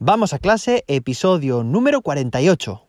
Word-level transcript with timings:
Vamos 0.00 0.32
a 0.32 0.38
clase, 0.38 0.84
episodio 0.86 1.64
número 1.64 2.02
48. 2.02 2.86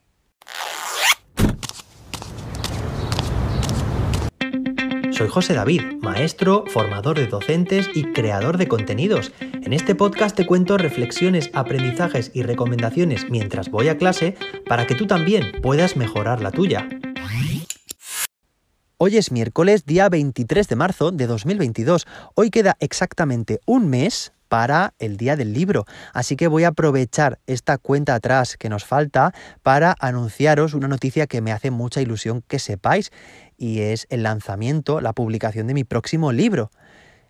Soy 5.09 5.27
José 5.27 5.56
David, 5.56 5.82
maestro, 6.01 6.66
formador 6.67 7.17
de 7.17 7.25
docentes 7.25 7.90
y 7.95 8.04
creador 8.14 8.59
de 8.59 8.68
contenidos. 8.68 9.32
En 9.41 9.73
este 9.73 9.95
podcast 9.95 10.36
te 10.36 10.45
cuento 10.45 10.77
reflexiones, 10.77 11.50
aprendizajes 11.54 12.30
y 12.36 12.43
recomendaciones 12.43 13.28
mientras 13.28 13.71
voy 13.71 13.89
a 13.89 13.98
clase 13.98 14.38
para 14.68 14.86
que 14.86 14.94
tú 14.94 15.07
también 15.07 15.54
puedas 15.64 15.96
mejorar 15.96 16.41
la 16.41 16.52
tuya. 16.52 16.88
Hoy 18.98 19.18
es 19.18 19.32
miércoles, 19.32 19.88
día 19.88 20.10
23 20.10 20.68
de 20.68 20.76
marzo 20.76 21.10
de 21.10 21.26
2022. 21.26 22.05
Hoy 22.36 22.52
queda 22.52 22.78
exactamente 22.80 23.62
un 23.66 23.89
mes 23.89 24.32
para 24.50 24.93
el 25.00 25.16
día 25.16 25.38
del 25.38 25.54
libro. 25.54 25.86
Así 26.13 26.36
que 26.36 26.47
voy 26.47 26.66
a 26.66 26.70
aprovechar 26.70 27.39
esta 27.48 27.77
cuenta 27.77 28.16
atrás 28.16 28.57
que 28.57 28.67
nos 28.67 28.84
falta 28.84 29.34
para 29.63 29.95
anunciaros 29.99 30.73
una 30.73 30.88
noticia 30.88 31.27
que 31.27 31.41
me 31.41 31.53
hace 31.53 31.71
mucha 31.71 32.02
ilusión 32.02 32.44
que 32.48 32.59
sepáis 32.59 33.12
y 33.57 33.81
es 33.81 34.07
el 34.09 34.23
lanzamiento, 34.23 34.99
la 34.99 35.13
publicación 35.13 35.67
de 35.67 35.76
mi 35.76 35.84
próximo 35.85 36.31
libro. 36.31 36.71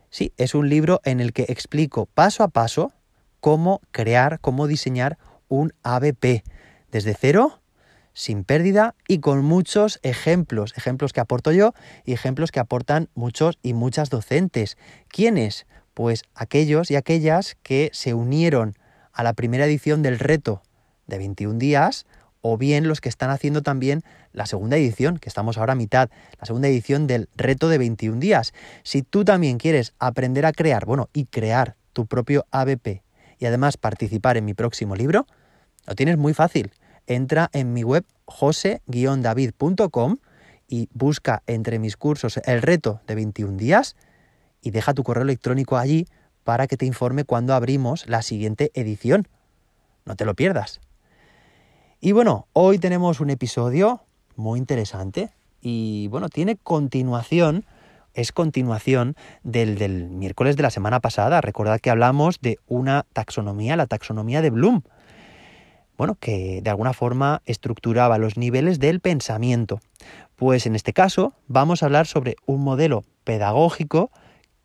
Sí, 0.10 0.34
es 0.38 0.56
un 0.56 0.70
libro 0.70 1.02
en 1.04 1.20
el 1.20 1.34
que 1.34 1.46
explico 1.50 2.08
paso 2.08 2.44
a 2.44 2.48
paso 2.48 2.94
cómo 3.40 3.82
crear, 3.92 4.40
cómo 4.40 4.66
diseñar 4.66 5.18
un 5.48 5.74
ABP 5.84 6.44
desde 6.92 7.14
cero, 7.14 7.62
sin 8.14 8.44
pérdida 8.44 8.96
y 9.08 9.20
con 9.20 9.44
muchos 9.44 10.00
ejemplos, 10.04 10.74
ejemplos 10.76 11.14
que 11.14 11.20
aporto 11.20 11.52
yo 11.52 11.74
y 12.06 12.14
ejemplos 12.14 12.52
que 12.52 12.60
aportan 12.60 13.10
muchos 13.14 13.58
y 13.62 13.74
muchas 13.74 14.10
docentes. 14.10 14.78
¿Quiénes? 15.08 15.68
Pues 16.00 16.24
aquellos 16.34 16.90
y 16.92 16.96
aquellas 16.96 17.58
que 17.62 17.90
se 17.92 18.14
unieron 18.14 18.74
a 19.12 19.22
la 19.22 19.34
primera 19.34 19.66
edición 19.66 20.02
del 20.02 20.18
reto 20.18 20.62
de 21.08 21.18
21 21.18 21.60
días, 21.60 22.06
o 22.40 22.58
bien 22.58 22.88
los 22.88 23.02
que 23.02 23.10
están 23.10 23.32
haciendo 23.32 23.64
también 23.64 24.04
la 24.32 24.46
segunda 24.46 24.78
edición, 24.78 25.18
que 25.18 25.28
estamos 25.28 25.58
ahora 25.58 25.74
a 25.74 25.76
mitad, 25.76 26.10
la 26.40 26.46
segunda 26.46 26.70
edición 26.70 27.06
del 27.06 27.28
reto 27.36 27.68
de 27.68 27.80
21 27.80 28.18
días. 28.22 28.54
Si 28.84 29.02
tú 29.02 29.26
también 29.26 29.58
quieres 29.58 29.94
aprender 30.00 30.46
a 30.46 30.54
crear, 30.54 30.86
bueno, 30.86 31.10
y 31.12 31.26
crear 31.26 31.76
tu 31.92 32.06
propio 32.06 32.46
ABP 32.52 33.04
y 33.38 33.46
además 33.46 33.76
participar 33.76 34.38
en 34.38 34.46
mi 34.46 34.54
próximo 34.54 34.96
libro, 34.96 35.28
lo 35.86 35.96
tienes 35.96 36.18
muy 36.18 36.34
fácil. 36.34 36.72
Entra 37.08 37.50
en 37.52 37.74
mi 37.74 37.84
web 37.84 38.06
jose-david.com 38.24 40.16
y 40.70 40.88
busca 40.94 41.44
entre 41.46 41.78
mis 41.78 41.98
cursos 41.98 42.40
el 42.46 42.62
reto 42.62 43.02
de 43.06 43.16
21 43.16 43.58
días 43.58 43.98
y 44.62 44.72
deja 44.72 44.94
tu 44.94 45.04
correo 45.04 45.24
electrónico 45.24 45.78
allí 45.78 46.08
para 46.44 46.68
que 46.68 46.78
te 46.78 46.86
informe 46.86 47.26
cuando 47.26 47.54
abrimos 47.54 48.08
la 48.08 48.22
siguiente 48.22 48.72
edición. 48.74 49.28
No 50.06 50.16
te 50.16 50.26
lo 50.26 50.34
pierdas. 50.34 50.82
Y 52.02 52.14
bueno, 52.14 52.48
hoy 52.54 52.80
tenemos 52.80 53.20
un 53.20 53.30
episodio 53.30 54.02
muy 54.36 54.58
interesante 54.58 55.32
y 55.62 56.08
bueno, 56.08 56.30
tiene 56.30 56.56
continuación, 56.56 57.66
es 58.14 58.32
continuación 58.32 59.16
del, 59.44 59.78
del 59.78 60.10
miércoles 60.10 60.56
de 60.56 60.64
la 60.64 60.70
semana 60.70 61.02
pasada. 61.02 61.42
Recordad 61.42 61.80
que 61.80 61.90
hablamos 61.90 62.40
de 62.42 62.58
una 62.68 63.06
taxonomía, 63.14 63.76
la 63.76 63.86
taxonomía 63.86 64.42
de 64.42 64.50
Bloom. 64.50 64.82
Bueno, 65.98 66.16
que 66.16 66.62
de 66.64 66.70
alguna 66.70 66.94
forma 66.94 67.42
estructuraba 67.46 68.18
los 68.18 68.38
niveles 68.38 68.80
del 68.80 69.02
pensamiento. 69.02 69.82
Pues 70.38 70.66
en 70.66 70.76
este 70.76 70.94
caso 70.94 71.34
vamos 71.48 71.84
a 71.84 71.88
hablar 71.88 72.08
sobre 72.08 72.38
un 72.46 72.62
modelo 72.62 73.04
pedagógico 73.26 74.10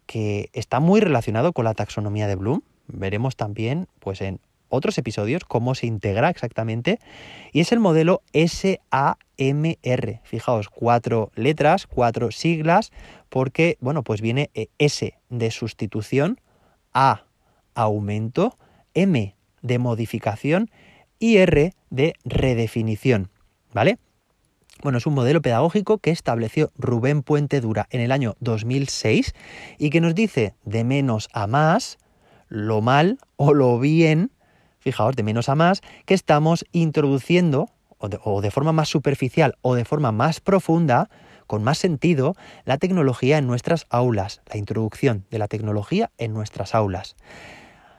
que 0.06 0.50
está 0.52 0.80
muy 0.80 1.00
relacionado 1.00 1.52
con 1.52 1.64
la 1.64 1.74
taxonomía 1.74 2.26
de 2.26 2.36
Bloom. 2.36 2.62
Veremos 2.86 3.36
también 3.36 3.88
pues 4.00 4.20
en 4.20 4.40
otros 4.68 4.98
episodios 4.98 5.44
cómo 5.44 5.74
se 5.74 5.86
integra 5.86 6.30
exactamente 6.30 6.98
y 7.52 7.60
es 7.60 7.72
el 7.72 7.80
modelo 7.80 8.22
SAMR. 8.32 10.20
Fijaos, 10.24 10.68
cuatro 10.68 11.30
letras, 11.34 11.86
cuatro 11.86 12.30
siglas 12.30 12.92
porque 13.28 13.78
bueno, 13.80 14.02
pues 14.02 14.20
viene 14.20 14.50
eh, 14.54 14.68
S 14.78 15.14
de 15.30 15.50
sustitución, 15.50 16.40
A 16.92 17.24
aumento, 17.74 18.56
M 18.94 19.34
de 19.62 19.78
modificación 19.78 20.70
y 21.18 21.38
R 21.38 21.72
de 21.90 22.14
redefinición, 22.24 23.30
¿vale? 23.72 23.98
Bueno, 24.82 24.98
es 24.98 25.06
un 25.06 25.14
modelo 25.14 25.40
pedagógico 25.40 25.98
que 25.98 26.10
estableció 26.10 26.70
Rubén 26.76 27.22
Puente 27.22 27.60
Dura 27.60 27.86
en 27.90 28.00
el 28.00 28.12
año 28.12 28.34
2006 28.40 29.34
y 29.78 29.90
que 29.90 30.00
nos 30.00 30.14
dice 30.14 30.54
de 30.64 30.84
menos 30.84 31.28
a 31.32 31.46
más 31.46 31.98
lo 32.48 32.80
mal 32.80 33.18
o 33.36 33.54
lo 33.54 33.78
bien, 33.78 34.30
fijaos, 34.78 35.16
de 35.16 35.22
menos 35.22 35.48
a 35.48 35.54
más, 35.54 35.80
que 36.06 36.14
estamos 36.14 36.64
introduciendo 36.72 37.70
o 37.98 38.40
de, 38.42 38.50
forma 38.50 38.72
más 38.72 38.88
superficial 38.88 39.56
o 39.62 39.74
de 39.74 39.84
forma 39.84 40.12
más 40.12 40.40
profunda, 40.40 41.08
con 41.46 41.62
más 41.62 41.78
sentido, 41.78 42.34
la 42.64 42.76
tecnología 42.78 43.38
en 43.38 43.46
nuestras 43.46 43.86
aulas, 43.88 44.42
la 44.52 44.58
introducción 44.58 45.24
de 45.30 45.38
la 45.38 45.48
tecnología 45.48 46.10
en 46.18 46.34
nuestras 46.34 46.74
aulas. 46.74 47.16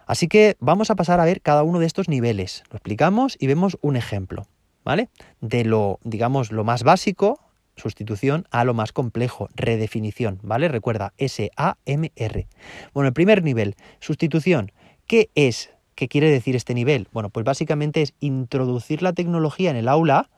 Así 0.06 0.28
que 0.28 0.58
vamos 0.60 0.92
a 0.92 0.96
pasar 0.96 1.20
a 1.20 1.26
ver 1.26 1.42
cada 1.42 1.64
uno 1.64 1.80
de 1.80 1.88
estos 1.88 2.08
niveles. 2.08 2.64
Lo 2.70 2.78
explicamos 2.78 3.36
y 3.40 3.48
vemos 3.48 3.78
un 3.82 3.96
ejemplo. 3.96 4.46
¿Vale? 4.86 5.10
De 5.42 5.66
lo, 5.66 6.00
digamos, 6.04 6.52
lo 6.52 6.64
más 6.64 6.84
básico, 6.84 7.42
sustitución, 7.76 8.48
a 8.52 8.64
lo 8.64 8.74
más 8.74 8.94
complejo, 8.94 9.50
redefinición, 9.56 10.40
¿vale? 10.44 10.70
Recuerda, 10.70 11.14
S-A-M-R. 11.18 12.48
Bueno, 12.94 13.08
el 13.08 13.14
primer 13.14 13.44
nivel, 13.44 13.76
sustitución. 14.00 14.72
¿Qué 15.08 15.30
es? 15.36 15.72
¿Qué 15.96 16.08
quiere 16.08 16.30
decir 16.30 16.56
este 16.56 16.74
nivel? 16.74 17.10
Bueno, 17.12 17.30
pues 17.30 17.44
básicamente 17.46 18.02
es 18.02 18.14
introducir 18.20 19.02
la 19.02 19.14
tecnología 19.14 19.72
en 19.72 19.76
el 19.76 19.90
aula, 19.90 20.30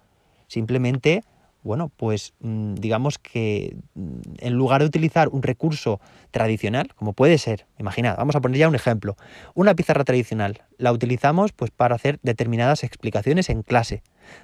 simplemente 0.48 1.24
bueno, 1.68 1.92
pues 1.98 2.34
mm, 2.40 2.76
digamos 2.76 3.20
que 3.20 3.76
mm, 3.94 4.20
en 4.40 4.54
lugar 4.54 4.82
de 4.82 4.88
utilizar 4.88 5.28
un 5.28 5.44
recurso 5.44 6.00
tradicional, 6.32 6.94
como 6.96 7.12
puede 7.14 7.38
ser, 7.38 7.68
imagina, 7.78 8.16
vamos 8.16 8.36
a 8.36 8.42
poner 8.42 8.58
ya 8.58 8.70
un 8.70 8.76
ejemplo, 8.76 9.18
una 9.54 9.76
pizarra 9.76 10.06
tradicional, 10.06 10.64
la 10.78 10.94
utilizamos 10.94 11.52
pues 11.52 11.72
para 11.72 11.96
hacer 11.96 12.20
determinadas 12.24 12.84
explicaciones 12.84 13.50
en 13.50 13.64
clase, 13.64 14.02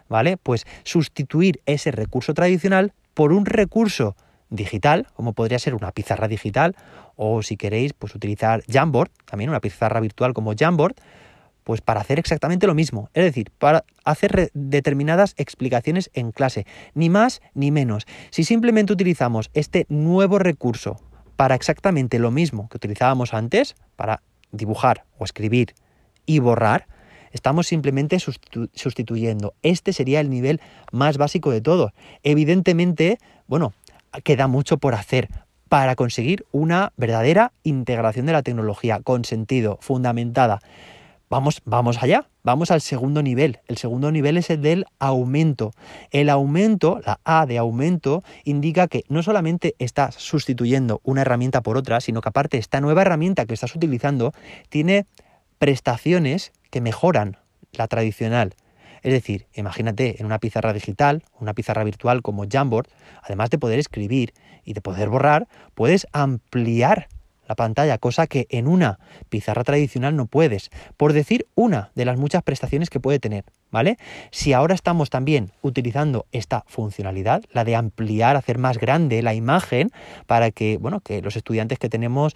¿vale? 0.10 0.38
Pues 0.38 0.66
sustituir 0.84 1.62
ese 1.66 1.92
recurso 1.92 2.34
tradicional 2.34 2.94
por 3.14 3.34
un 3.34 3.46
recurso 3.46 4.16
digital, 4.50 5.08
como 5.14 5.34
podría 5.34 5.60
ser 5.60 5.76
una 5.76 5.92
pizarra 5.92 6.28
digital, 6.28 6.76
o 7.16 7.42
si 7.42 7.58
queréis, 7.58 7.94
pues 7.94 8.16
utilizar 8.16 8.64
Jamboard, 8.70 9.12
también 9.26 9.50
una 9.50 9.60
pizarra 9.60 10.00
virtual 10.00 10.34
como 10.34 10.54
Jamboard, 10.58 10.96
pues 11.64 11.82
para 11.82 12.02
hacer 12.02 12.20
exactamente 12.20 12.68
lo 12.68 12.76
mismo, 12.76 13.10
es 13.14 13.24
decir, 13.24 13.50
para 13.58 13.86
hacer 14.04 14.52
determinadas 14.54 15.34
explicaciones 15.38 16.12
en 16.14 16.32
clase, 16.32 16.66
ni 16.94 17.10
más 17.10 17.42
ni 17.54 17.72
menos. 17.72 18.06
Si 18.32 18.44
simplemente 18.44 18.94
utilizamos 18.94 19.50
este 19.54 19.86
nuevo 19.90 20.40
recurso 20.40 21.00
para 21.36 21.56
exactamente 21.56 22.20
lo 22.20 22.32
mismo 22.32 22.70
que 22.70 22.78
utilizábamos 22.78 23.34
antes, 23.34 23.76
para 23.96 24.22
dibujar 24.52 25.06
o 25.18 25.24
escribir 25.24 25.74
y 26.26 26.40
borrar, 26.40 26.88
estamos 27.34 27.68
simplemente 27.68 28.18
sustituyendo. 28.20 29.54
Este 29.62 29.92
sería 29.92 30.22
el 30.22 30.30
nivel 30.30 30.62
más 30.94 31.18
básico 31.18 31.52
de 31.52 31.60
todo. 31.60 31.92
Evidentemente, 32.24 33.18
bueno, 33.48 33.74
queda 34.24 34.48
mucho 34.48 34.78
por 34.78 34.96
hacer 34.96 35.30
para 35.68 35.96
conseguir 35.96 36.46
una 36.52 36.94
verdadera 36.98 37.52
integración 37.64 38.28
de 38.28 38.34
la 38.34 38.44
tecnología 38.44 39.02
con 39.02 39.26
sentido, 39.26 39.80
fundamentada. 39.82 40.60
Vamos, 41.30 41.64
vamos 41.66 42.04
allá, 42.04 42.30
vamos 42.44 42.70
al 42.70 42.80
segundo 42.80 43.24
nivel. 43.24 43.60
El 43.68 43.78
segundo 43.78 44.12
nivel 44.12 44.38
es 44.38 44.52
el 44.52 44.62
del 44.62 44.86
aumento. 45.00 45.72
El 46.12 46.30
aumento, 46.30 47.02
la 47.04 47.20
A 47.24 47.48
de 47.48 47.58
aumento, 47.58 48.22
indica 48.44 48.88
que 48.88 49.04
no 49.10 49.24
solamente 49.24 49.74
estás 49.80 50.14
sustituyendo 50.14 51.02
una 51.04 51.22
herramienta 51.22 51.62
por 51.62 51.76
otra, 51.76 52.02
sino 52.02 52.22
que 52.22 52.30
aparte 52.30 52.60
esta 52.60 52.82
nueva 52.82 53.02
herramienta 53.02 53.48
que 53.48 53.56
estás 53.56 53.76
utilizando 53.76 54.32
tiene 54.70 55.08
prestaciones 55.58 56.52
que 56.74 56.82
mejoran 56.82 57.38
la 57.74 57.88
tradicional. 57.88 58.56
Es 59.04 59.14
decir, 59.14 59.46
imagínate 59.54 60.20
en 60.20 60.26
una 60.26 60.40
pizarra 60.40 60.74
digital, 60.74 61.22
una 61.40 61.54
pizarra 61.54 61.84
virtual 61.84 62.24
como 62.24 62.46
Jamboard, 62.50 62.88
además 63.22 63.52
de 63.52 63.60
poder 63.60 63.78
escribir 63.78 64.34
y 64.66 64.74
de 64.74 64.82
poder 64.82 65.10
borrar, 65.10 65.48
puedes 65.76 66.08
ampliar 66.14 67.10
la 67.48 67.54
pantalla, 67.54 68.00
cosa 68.00 68.26
que 68.26 68.48
en 68.50 68.68
una 68.68 68.98
pizarra 69.30 69.64
tradicional 69.64 70.16
no 70.16 70.26
puedes, 70.26 70.72
por 70.98 71.14
decir 71.14 71.46
una 71.54 71.92
de 71.94 72.06
las 72.06 72.18
muchas 72.18 72.42
prestaciones 72.42 72.90
que 72.90 73.00
puede 73.00 73.20
tener, 73.20 73.44
¿vale? 73.70 74.00
Si 74.32 74.52
ahora 74.54 74.74
estamos 74.74 75.12
también 75.12 75.52
utilizando 75.62 76.26
esta 76.32 76.64
funcionalidad, 76.66 77.44
la 77.52 77.66
de 77.66 77.76
ampliar, 77.76 78.36
hacer 78.36 78.58
más 78.58 78.80
grande 78.80 79.22
la 79.22 79.36
imagen 79.36 79.92
para 80.26 80.50
que, 80.50 80.78
bueno, 80.78 81.02
que 81.02 81.22
los 81.22 81.36
estudiantes 81.36 81.78
que 81.78 81.90
tenemos 81.90 82.36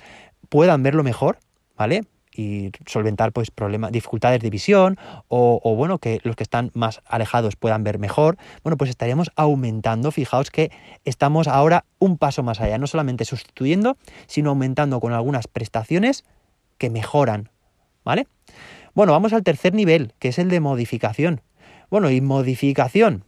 puedan 0.50 0.84
verlo 0.84 1.04
mejor, 1.04 1.40
¿vale? 1.76 2.04
Y 2.38 2.72
solventar 2.86 3.32
pues 3.32 3.50
problemas, 3.52 3.92
dificultades 3.92 4.40
de 4.42 4.50
visión 4.50 4.98
o, 5.28 5.76
bueno, 5.76 5.98
que 5.98 6.20
los 6.24 6.36
que 6.36 6.44
están 6.44 6.72
más 6.74 7.02
alejados 7.06 7.56
puedan 7.56 7.84
ver 7.84 7.98
mejor, 7.98 8.38
bueno, 8.64 8.78
pues 8.78 8.90
estaríamos 8.90 9.32
aumentando, 9.36 10.12
fijaos 10.12 10.52
que 10.52 10.72
estamos 11.04 11.48
ahora 11.48 11.86
un 12.00 12.18
paso 12.18 12.44
más 12.44 12.62
allá, 12.62 12.78
no 12.78 12.88
solamente 12.88 13.26
sustituyendo, 13.26 13.98
sino 14.28 14.52
aumentando 14.52 15.00
con 15.00 15.14
algunas 15.14 15.48
prestaciones 15.48 16.24
que 16.78 16.90
mejoran, 16.90 17.50
¿vale? 18.06 18.28
Bueno, 18.94 19.12
vamos 19.12 19.34
al 19.34 19.44
tercer 19.44 19.74
nivel, 19.74 20.14
que 20.20 20.30
es 20.30 20.40
el 20.40 20.50
de 20.50 20.60
modificación. 20.60 21.42
Bueno, 21.90 22.12
y 22.12 22.22
modificación 22.22 23.24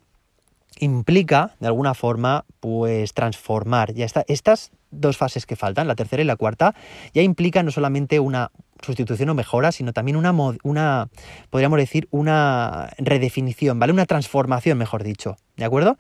implica, 0.79 1.55
de 1.59 1.67
alguna 1.67 1.93
forma, 1.93 2.45
pues 2.59 3.13
transformar. 3.13 3.93
Ya 3.93 4.05
está, 4.05 4.23
estas 4.27 4.71
dos 4.91 5.17
fases 5.17 5.45
que 5.45 5.55
faltan, 5.55 5.87
la 5.87 5.95
tercera 5.95 6.21
y 6.21 6.25
la 6.25 6.35
cuarta, 6.35 6.75
ya 7.13 7.21
implican 7.21 7.65
no 7.65 7.71
solamente 7.71 8.19
una 8.19 8.51
sustitución 8.81 9.29
o 9.29 9.33
mejora, 9.33 9.71
sino 9.71 9.93
también 9.93 10.17
una, 10.17 10.33
una, 10.63 11.09
podríamos 11.49 11.77
decir, 11.79 12.07
una 12.11 12.89
redefinición, 12.97 13.79
¿vale? 13.79 13.93
Una 13.93 14.05
transformación, 14.05 14.77
mejor 14.77 15.03
dicho, 15.03 15.37
¿de 15.57 15.65
acuerdo? 15.65 15.97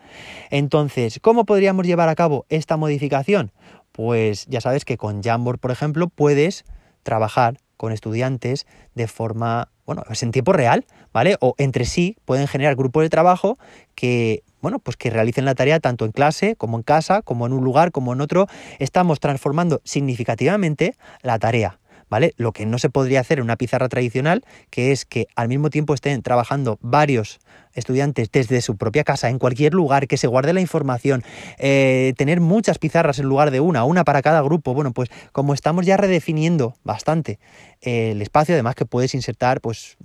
Entonces, 0.49 1.19
¿cómo 1.21 1.45
podríamos 1.45 1.85
llevar 1.85 2.09
a 2.09 2.15
cabo 2.15 2.45
esta 2.49 2.77
modificación? 2.77 3.51
Pues 3.91 4.45
ya 4.47 4.61
sabes 4.61 4.85
que 4.85 4.97
con 4.97 5.21
Jamboard, 5.21 5.59
por 5.59 5.71
ejemplo, 5.71 6.07
puedes 6.09 6.65
trabajar 7.03 7.57
con 7.79 7.93
estudiantes 7.93 8.67
de 8.93 9.07
forma, 9.07 9.69
bueno, 9.85 10.03
es 10.09 10.21
en 10.21 10.31
tiempo 10.31 10.51
real, 10.51 10.85
¿vale? 11.13 11.37
O 11.39 11.55
entre 11.57 11.85
sí 11.85 12.17
pueden 12.25 12.47
generar 12.47 12.75
grupos 12.75 13.03
de 13.03 13.09
trabajo 13.09 13.57
que, 13.95 14.43
bueno, 14.61 14.79
pues 14.79 14.97
que 14.97 15.09
realicen 15.09 15.45
la 15.45 15.55
tarea 15.55 15.79
tanto 15.79 16.03
en 16.03 16.11
clase 16.11 16.57
como 16.57 16.75
en 16.75 16.83
casa, 16.83 17.21
como 17.21 17.45
en 17.45 17.53
un 17.53 17.63
lugar, 17.63 17.91
como 17.91 18.11
en 18.11 18.19
otro. 18.19 18.47
Estamos 18.79 19.21
transformando 19.21 19.81
significativamente 19.85 20.95
la 21.21 21.39
tarea. 21.39 21.79
¿Vale? 22.09 22.33
Lo 22.37 22.51
que 22.51 22.65
no 22.65 22.79
se 22.79 22.89
podría 22.89 23.19
hacer 23.19 23.39
en 23.39 23.45
una 23.45 23.55
pizarra 23.55 23.89
tradicional, 23.89 24.43
que 24.69 24.91
es 24.91 25.05
que 25.05 25.27
al 25.35 25.47
mismo 25.47 25.69
tiempo 25.69 25.93
estén 25.93 26.21
trabajando 26.21 26.77
varios 26.81 27.39
estudiantes 27.73 28.31
desde 28.31 28.61
su 28.61 28.77
propia 28.77 29.03
casa, 29.03 29.29
en 29.29 29.39
cualquier 29.39 29.73
lugar, 29.73 30.07
que 30.07 30.17
se 30.17 30.27
guarde 30.27 30.53
la 30.53 30.61
información, 30.61 31.23
eh, 31.57 32.13
tener 32.17 32.41
muchas 32.41 32.79
pizarras 32.79 33.19
en 33.19 33.25
lugar 33.25 33.51
de 33.51 33.59
una, 33.59 33.83
una 33.83 34.03
para 34.03 34.21
cada 34.21 34.41
grupo. 34.41 34.73
Bueno, 34.73 34.91
pues 34.91 35.09
como 35.31 35.53
estamos 35.53 35.85
ya 35.85 35.97
redefiniendo 35.97 36.75
bastante 36.83 37.39
eh, 37.81 38.11
el 38.11 38.21
espacio, 38.21 38.55
además 38.55 38.75
que 38.75 38.85
puedes 38.85 39.13
insertar 39.13 39.61
pues 39.61 39.97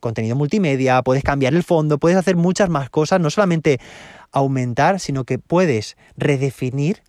contenido 0.00 0.36
multimedia, 0.36 1.02
puedes 1.02 1.22
cambiar 1.22 1.54
el 1.54 1.62
fondo, 1.62 1.98
puedes 1.98 2.18
hacer 2.18 2.36
muchas 2.36 2.68
más 2.68 2.90
cosas, 2.90 3.20
no 3.20 3.30
solamente 3.30 3.78
aumentar, 4.32 5.00
sino 5.00 5.24
que 5.24 5.38
puedes 5.38 5.96
redefinir 6.16 7.02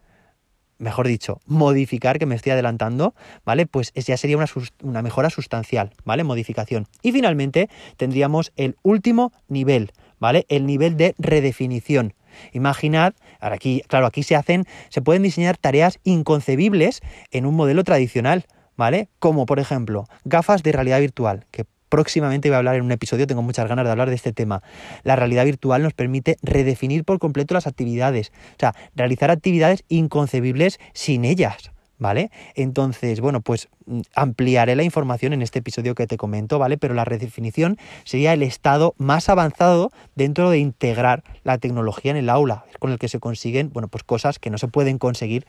mejor 0.77 1.07
dicho, 1.07 1.39
modificar, 1.45 2.19
que 2.19 2.25
me 2.25 2.36
estoy 2.36 2.51
adelantando, 2.51 3.16
¿vale? 3.45 3.66
Pues 3.66 3.94
ya 3.94 4.18
sería 4.18 4.38
una, 4.38 4.48
una, 4.81 5.01
mejora 5.01 5.30
sustancial, 5.30 5.92
¿vale? 6.04 6.24
Modificación. 6.24 6.88
Y 7.01 7.12
finalmente 7.12 7.69
tendríamos 7.98 8.51
el 8.56 8.77
último 8.83 9.31
nivel, 9.48 9.92
¿vale? 10.19 10.45
El 10.50 10.66
nivel 10.66 10.98
de 10.98 11.16
redefinición. 11.18 12.13
Imaginad, 12.51 13.13
ahora 13.39 13.56
aquí, 13.56 13.81
claro, 13.88 14.06
aquí 14.06 14.24
se 14.24 14.36
hacen, 14.36 14.66
se 14.89 15.01
pueden 15.01 15.24
diseñar 15.24 15.57
tareas 15.57 16.00
inconcebibles 16.04 17.01
en 17.31 17.45
un 17.45 17.56
modelo 17.56 17.83
tradicional, 17.83 18.45
¿vale? 18.75 19.10
Como 19.19 19.45
por 19.45 19.60
ejemplo, 19.60 20.06
gafas 20.25 20.63
de 20.63 20.71
realidad 20.71 21.00
virtual, 21.00 21.45
que 21.51 21.66
próximamente 21.90 22.50
voy 22.50 22.56
a 22.56 22.58
hablar 22.60 22.76
en 22.76 22.84
un 22.84 22.92
episodio, 22.92 23.28
tengo 23.28 23.42
muchas 23.42 23.68
ganas 23.68 23.86
de 23.86 23.92
hablar 23.92 24.10
de 24.10 24.16
este 24.16 24.34
tema. 24.34 24.62
La 25.04 25.16
realidad 25.16 25.46
virtual 25.46 25.84
nos 25.84 25.94
permite 25.94 26.38
redefinir 26.42 27.04
por 27.04 27.20
completo 27.20 27.54
las 27.54 27.68
actividades, 27.68 28.32
o 28.52 28.60
sea, 28.60 28.74
realizar 28.96 29.32
actividades 29.32 29.84
inconcebibles 29.90 30.80
sin 30.94 31.26
ellas. 31.26 31.72
¿Vale? 31.98 32.30
Entonces, 32.56 33.22
bueno, 33.22 33.40
pues 33.40 33.70
mm, 33.86 34.02
ampliaré 34.16 34.76
la 34.76 34.84
información 34.84 35.32
en 35.32 35.42
este 35.42 35.60
episodio 35.60 35.96
que 35.96 36.08
te 36.08 36.18
comento, 36.18 36.60
¿vale? 36.60 36.78
Pero 36.78 36.94
la 36.94 37.06
redefinición 37.06 37.78
sería 38.04 38.34
el 38.34 38.44
estado 38.44 38.96
más 38.98 39.30
avanzado 39.30 39.92
dentro 40.14 40.50
de 40.50 40.58
integrar 40.58 41.24
la 41.46 41.58
tecnología 41.58 42.12
en 42.12 42.18
el 42.18 42.30
aula, 42.30 42.66
con 42.80 42.92
el 42.92 43.00
que 43.00 43.08
se 43.08 43.22
consiguen, 43.22 43.72
bueno, 43.72 43.88
pues 43.88 44.04
cosas 44.04 44.40
que 44.40 44.50
no 44.50 44.58
se 44.58 44.68
pueden 44.68 44.98
conseguir 44.98 45.48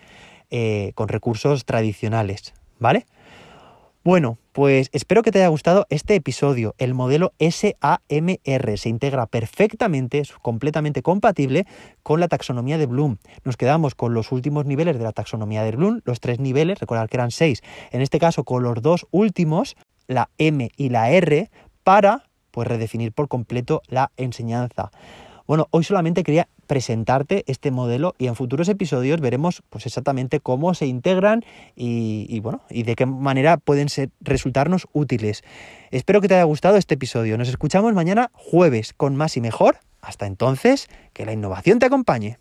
eh, 0.51 0.93
con 0.95 1.09
recursos 1.09 1.65
tradicionales, 1.65 2.55
¿vale? 2.79 3.07
Bueno, 4.07 4.39
pues 4.53 4.89
espero 4.93 5.25
que 5.25 5.33
te 5.33 5.41
haya 5.41 5.49
gustado 5.49 5.85
este 5.91 6.15
episodio. 6.15 6.77
El 6.79 6.95
modelo 6.95 7.33
SAMR 7.41 8.79
se 8.79 8.89
integra 8.89 9.27
perfectamente, 9.27 10.21
es 10.21 10.31
completamente 10.31 11.03
compatible 11.03 11.67
con 12.05 12.21
la 12.21 12.29
taxonomía 12.29 12.79
de 12.79 12.87
Bloom. 12.87 13.17
Nos 13.43 13.57
quedamos 13.57 13.97
con 13.97 14.15
los 14.15 14.31
últimos 14.31 14.65
niveles 14.65 14.97
de 14.97 15.03
la 15.03 15.11
taxonomía 15.11 15.65
de 15.65 15.73
Bloom, 15.73 16.03
los 16.05 16.21
tres 16.21 16.39
niveles, 16.39 16.79
recordad 16.79 17.09
que 17.09 17.17
eran 17.17 17.33
seis, 17.33 17.65
en 17.91 18.01
este 18.01 18.21
caso 18.21 18.45
con 18.45 18.63
los 18.63 18.81
dos 18.81 19.09
últimos, 19.11 19.75
la 20.07 20.31
M 20.39 20.71
y 20.77 20.91
la 20.91 21.11
R, 21.11 21.51
para 21.83 22.29
pues 22.53 22.69
redefinir 22.69 23.11
por 23.11 23.27
completo 23.27 23.83
la 23.89 24.13
enseñanza. 24.17 24.93
Bueno, 25.49 25.67
hoy 25.73 25.83
solamente 25.83 26.23
quería 26.23 26.49
presentarte 26.67 27.45
este 27.47 27.71
modelo 27.71 28.15
y 28.19 28.27
en 28.27 28.37
futuros 28.37 28.69
episodios 28.69 29.21
veremos 29.21 29.63
pues 29.71 29.87
exactamente 29.87 30.41
cómo 30.41 30.75
se 30.75 30.87
integran 30.87 31.45
y, 31.75 32.41
bueno, 32.41 32.63
y 32.71 32.83
de 32.83 32.95
qué 32.95 33.07
manera 33.07 33.57
pueden 33.57 33.89
resultarnos 34.21 34.87
útiles. 34.93 35.43
Espero 35.91 36.21
que 36.21 36.29
te 36.29 36.35
haya 36.35 36.45
gustado 36.45 36.77
este 36.77 36.95
episodio. 36.95 37.39
Nos 37.39 37.49
escuchamos 37.49 37.95
mañana 37.95 38.31
jueves 38.35 38.93
con 38.93 39.17
más 39.17 39.37
y 39.37 39.41
mejor. 39.41 39.79
Hasta 40.01 40.27
entonces, 40.27 40.89
que 41.13 41.25
la 41.25 41.33
innovación 41.33 41.79
te 41.79 41.87
acompañe. 41.87 42.39